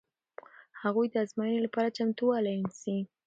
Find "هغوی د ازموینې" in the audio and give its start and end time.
0.81-1.59